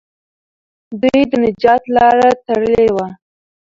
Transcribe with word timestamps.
دوی 1.01 1.21
د 1.29 1.31
نجات 1.43 1.83
لاره 1.95 2.29
تړلې 2.45 2.87
وه. 2.95 3.07